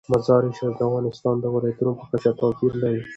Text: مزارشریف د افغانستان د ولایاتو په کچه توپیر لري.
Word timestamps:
مزارشریف 0.13 0.75
د 0.77 0.81
افغانستان 0.87 1.35
د 1.39 1.45
ولایاتو 1.53 1.89
په 1.99 2.05
کچه 2.11 2.31
توپیر 2.39 2.73
لري. 2.83 3.01